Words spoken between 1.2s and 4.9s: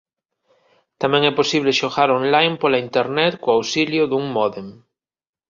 é posible xogar online pola Internet co auxilio dun módem.